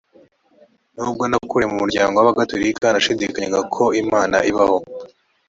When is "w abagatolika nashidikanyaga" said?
2.17-3.61